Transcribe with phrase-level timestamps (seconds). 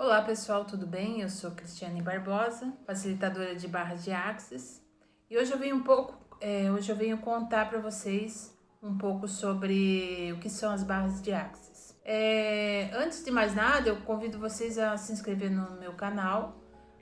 [0.00, 1.22] Olá pessoal, tudo bem?
[1.22, 4.80] Eu sou Cristiane Barbosa, facilitadora de barras de Axis,
[5.28, 9.26] e hoje eu venho um pouco, é, hoje eu venho contar para vocês um pouco
[9.26, 11.96] sobre o que são as barras de Axis.
[12.04, 16.56] É, antes de mais nada, eu convido vocês a se inscrever no meu canal,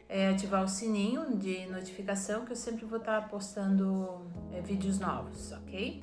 [0.08, 5.52] é, ativar o sininho de notificação, que eu sempre vou estar postando é, vídeos novos,
[5.52, 6.02] ok?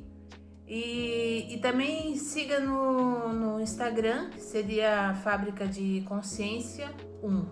[0.67, 6.89] E, e também siga no, no Instagram, que seria Fábrica de Consciência
[7.21, 7.45] 1,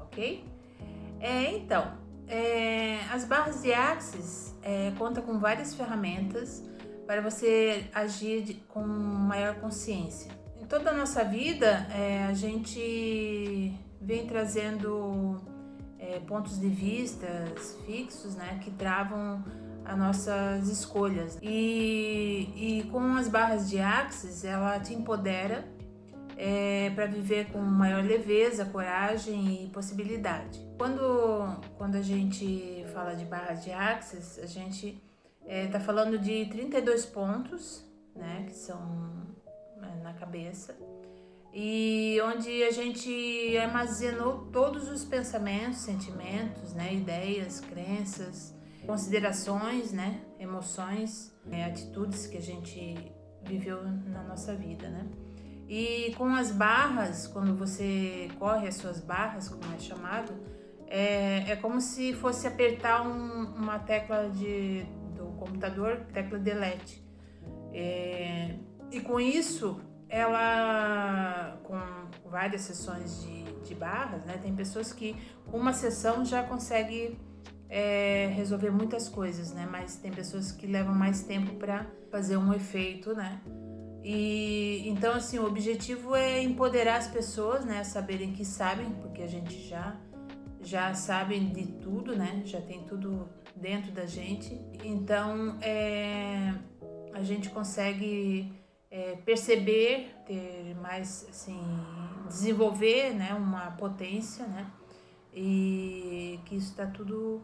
[0.00, 0.44] ok?
[1.20, 1.92] É, então,
[2.28, 6.62] é, as barras de Axis é, conta com várias ferramentas
[7.06, 10.30] para você agir de, com maior consciência.
[10.60, 15.42] Em toda a nossa vida, é, a gente vem trazendo
[15.98, 17.26] é, pontos de vista
[17.86, 19.42] fixos, né, que travam
[19.84, 21.38] as nossas escolhas.
[21.42, 25.64] E, e com as barras de Axis, ela te empodera
[26.36, 30.60] é, para viver com maior leveza, coragem e possibilidade.
[30.78, 35.02] Quando, quando a gente fala de barras de Axis, a gente
[35.42, 39.26] está é, tá falando de 32 pontos, né, que são
[39.82, 40.76] é, na cabeça,
[41.52, 48.53] e onde a gente armazenou todos os pensamentos, sentimentos, né, ideias, crenças,
[48.86, 55.06] considerações, né, emoções, né, atitudes que a gente viveu na nossa vida, né?
[55.68, 60.32] E com as barras, quando você corre as suas barras, como é chamado,
[60.86, 64.84] é, é como se fosse apertar um, uma tecla de,
[65.16, 67.02] do computador, tecla delete.
[67.72, 68.56] É,
[68.90, 71.78] e com isso, ela, com
[72.28, 74.38] várias sessões de, de barras, né?
[74.40, 75.16] Tem pessoas que
[75.52, 77.18] uma sessão já consegue
[77.74, 79.66] é, resolver muitas coisas, né?
[79.68, 83.40] Mas tem pessoas que levam mais tempo para fazer um efeito, né?
[84.00, 89.22] E então assim, o objetivo é empoderar as pessoas, né, a saberem que sabem, porque
[89.22, 89.96] a gente já
[90.62, 92.42] já sabe de tudo, né?
[92.44, 94.56] Já tem tudo dentro da gente.
[94.84, 96.54] Então, é,
[97.12, 98.52] a gente consegue
[98.88, 101.60] é, perceber, ter mais assim,
[102.28, 104.70] desenvolver, né, uma potência, né?
[105.34, 107.42] E que isso está tudo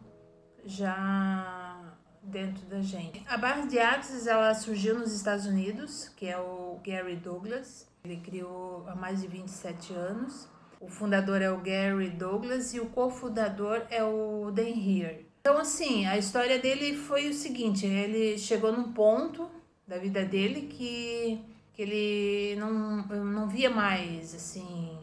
[0.65, 1.81] já
[2.23, 3.23] dentro da gente.
[3.29, 7.89] A barra de Axis ela surgiu nos Estados Unidos, que é o Gary Douglas.
[8.05, 10.49] Ele criou há mais de 27 anos.
[10.81, 15.27] O fundador é o Gary Douglas e o cofundador é o Dan Heer.
[15.41, 19.51] Então, assim, a história dele foi o seguinte: ele chegou num ponto
[19.87, 24.97] da vida dele que, que ele não, não via mais assim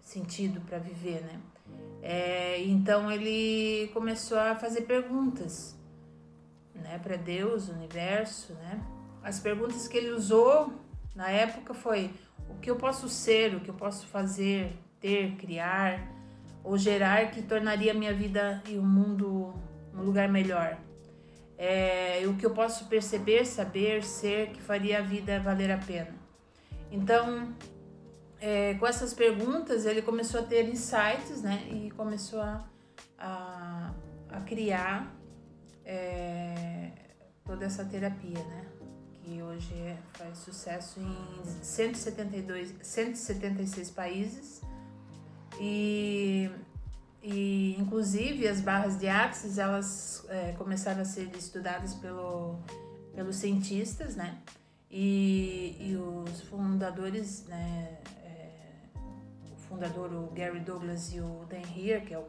[0.00, 1.38] sentido para viver, né?
[2.02, 5.76] É, então ele começou a fazer perguntas,
[6.74, 8.80] né, para Deus, universo, né?
[9.22, 10.72] As perguntas que ele usou
[11.14, 12.10] na época foi:
[12.48, 16.08] o que eu posso ser, o que eu posso fazer, ter, criar
[16.62, 19.54] ou gerar que tornaria minha vida e o mundo
[19.94, 20.78] um lugar melhor?
[21.56, 26.14] É, o que eu posso perceber, saber, ser que faria a vida valer a pena?
[26.90, 27.52] Então,
[28.40, 31.68] é, com essas perguntas, ele começou a ter insights, né?
[31.70, 32.64] E começou a,
[33.18, 33.94] a,
[34.30, 35.12] a criar
[35.84, 36.90] é,
[37.44, 38.66] toda essa terapia, né?
[39.24, 44.60] Que hoje é, faz sucesso em 172, 176 países.
[45.60, 46.48] E,
[47.20, 52.60] e inclusive as barras de Axis, elas é, começaram a ser estudadas pelo,
[53.12, 54.38] pelos cientistas, né?
[54.88, 57.98] E, e os fundadores, né?
[59.68, 62.26] Fundador, o Gary Douglas e o Dan Heer, que é o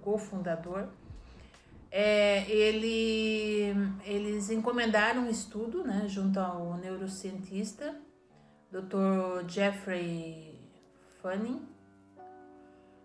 [0.00, 0.88] cofundador,
[1.90, 3.74] é, ele,
[4.04, 7.94] eles encomendaram um estudo né, junto ao neurocientista
[8.70, 9.48] Dr.
[9.48, 10.60] Jeffrey
[11.20, 11.68] Fanning,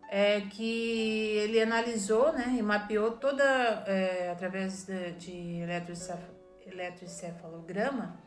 [0.10, 3.44] é, que ele analisou né, e mapeou toda,
[3.88, 5.60] é, através de, de
[6.68, 8.20] eletroencefalograma,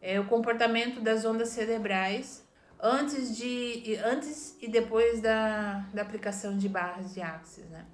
[0.00, 2.48] é, o comportamento das ondas cerebrais
[2.82, 7.84] antes, de, antes e depois da, da aplicação de barras de Axis, né?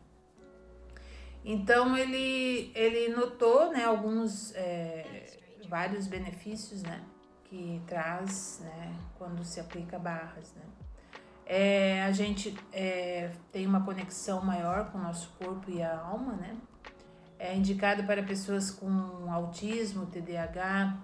[1.45, 5.39] Então ele, ele notou né, alguns, é,
[5.69, 7.01] vários benefícios né,
[7.45, 10.53] que traz né, quando se aplica barras.
[10.55, 10.63] Né?
[11.47, 16.33] É, a gente é, tem uma conexão maior com o nosso corpo e a alma,
[16.33, 16.57] né?
[17.39, 20.99] É indicado para pessoas com autismo, TDAH,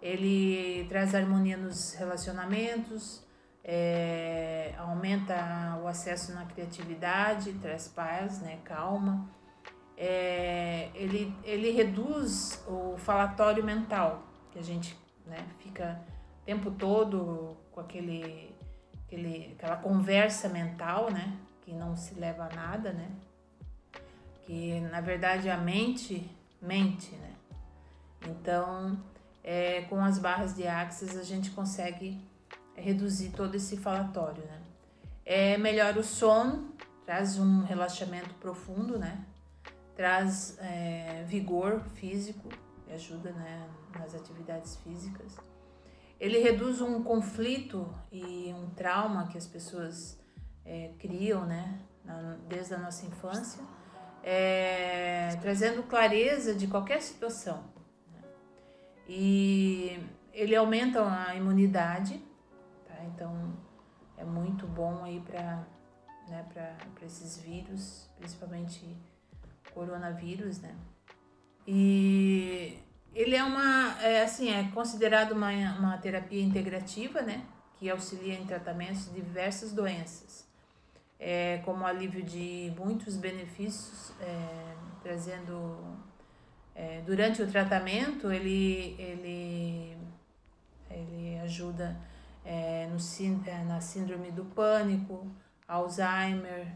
[0.00, 3.26] ele traz harmonia nos relacionamentos,
[3.70, 9.28] é, aumenta o acesso na criatividade, traz paz, né, calma.
[9.94, 16.00] É, ele, ele reduz o falatório mental, que a gente né, fica
[16.40, 18.56] o tempo todo com aquele
[19.04, 21.36] aquele, aquela conversa mental, né?
[21.62, 23.10] Que não se leva a nada, né?
[24.44, 26.30] Que na verdade a mente
[26.60, 27.34] mente, né?
[28.26, 28.98] Então,
[29.44, 32.18] é, com as barras de Axis a gente consegue
[32.80, 34.62] reduzir todo esse falatório, né?
[35.24, 36.72] É, melhora o sono,
[37.04, 39.24] traz um relaxamento profundo, né?
[39.94, 42.48] Traz é, vigor físico,
[42.92, 45.36] ajuda né, nas atividades físicas.
[46.18, 50.18] Ele reduz um conflito e um trauma que as pessoas
[50.64, 51.80] é, criam, né?
[52.48, 53.62] desde a nossa infância,
[54.22, 57.64] é, trazendo clareza de qualquer situação.
[58.10, 58.22] Né?
[59.08, 60.00] E
[60.32, 62.22] ele aumenta a imunidade?
[63.18, 63.52] Então
[64.16, 65.66] é muito bom aí para
[66.28, 68.96] né, para esses vírus, principalmente
[69.74, 70.76] coronavírus, né?
[71.66, 72.78] E
[73.12, 77.44] ele é uma, é, assim, é considerado uma, uma terapia integrativa, né?
[77.76, 80.46] Que auxilia em tratamentos de diversas doenças,
[81.18, 85.76] é, como alívio de muitos benefícios, é, trazendo
[86.72, 89.96] é, durante o tratamento ele ele
[90.90, 91.96] ele ajuda
[92.48, 92.96] é, no,
[93.46, 95.30] é, na síndrome do pânico,
[95.66, 96.74] Alzheimer,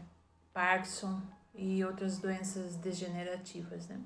[0.53, 1.19] Parkinson
[1.51, 3.99] e outras doenças degenerativas, né?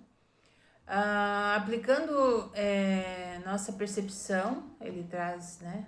[0.88, 5.86] Ah, aplicando é, nossa percepção, ele traz, né,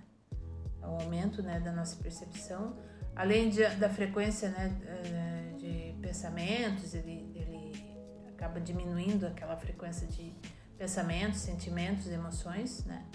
[0.81, 2.77] o aumento, né, da nossa percepção,
[3.15, 7.95] além de, da frequência, né, de pensamentos, ele, ele
[8.27, 10.35] acaba diminuindo aquela frequência de
[10.77, 13.05] pensamentos, sentimentos, emoções, né,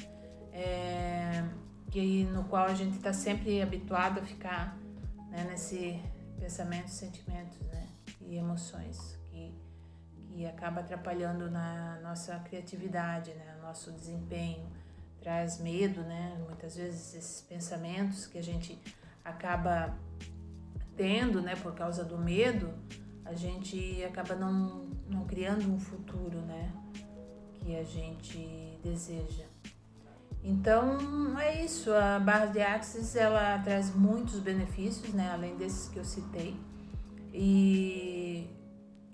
[0.50, 1.44] é,
[1.90, 4.76] que, no qual a gente está sempre habituado a ficar
[5.30, 6.00] né, nesse
[6.38, 7.86] pensamento, sentimentos né,
[8.20, 9.54] e emoções que,
[10.28, 14.66] que acaba atrapalhando na nossa criatividade, né, nosso desempenho,
[15.20, 18.78] traz medo, né, muitas vezes esses pensamentos que a gente
[19.24, 19.96] acaba
[20.96, 22.72] tendo, né, por causa do medo,
[23.24, 26.72] a gente acaba não, não criando um futuro, né,
[27.54, 29.53] que a gente deseja.
[30.44, 35.98] Então é isso, a barra de Axis ela traz muitos benefícios, né, além desses que
[35.98, 36.54] eu citei.
[37.32, 38.46] E,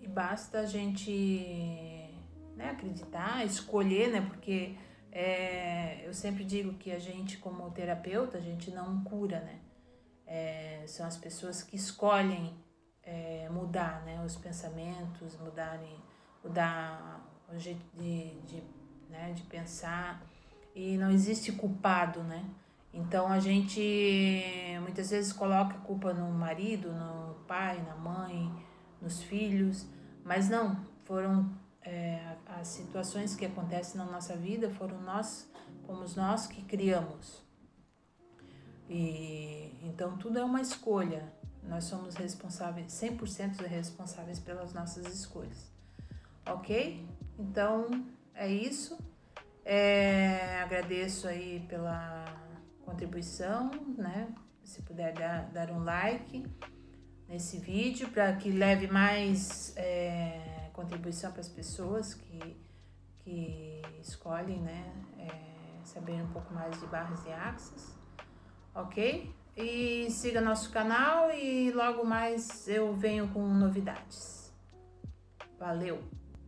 [0.00, 2.12] e basta a gente
[2.56, 4.74] né, acreditar, escolher, né, porque
[5.12, 9.60] é, eu sempre digo que a gente como terapeuta, a gente não cura, né.
[10.26, 12.52] É, são as pessoas que escolhem
[13.04, 15.96] é, mudar, né, os pensamentos, mudarem,
[16.42, 18.64] mudar o jeito de, de,
[19.08, 20.20] né, de pensar
[20.74, 22.44] e não existe culpado, né?
[22.92, 23.80] Então a gente
[24.82, 28.52] muitas vezes coloca a culpa no marido, no pai, na mãe,
[29.00, 29.86] nos filhos,
[30.24, 31.50] mas não, foram
[31.82, 35.50] é, as situações que acontecem na nossa vida foram nós,
[35.86, 37.42] fomos nós que criamos.
[38.88, 41.32] E então tudo é uma escolha.
[41.62, 45.70] Nós somos responsáveis, 100% responsáveis pelas nossas escolhas.
[46.46, 47.06] OK?
[47.38, 48.98] Então é isso.
[49.72, 52.24] É, agradeço aí pela
[52.84, 54.34] contribuição, né?
[54.64, 56.44] Se puder dar, dar um like
[57.28, 62.56] nesse vídeo para que leve mais é, contribuição para as pessoas que,
[63.20, 64.92] que escolhem, né?
[65.16, 67.96] É, saber um pouco mais de barras e axis,
[68.74, 69.32] ok?
[69.56, 74.52] E siga nosso canal e logo mais eu venho com novidades.
[75.56, 76.19] Valeu!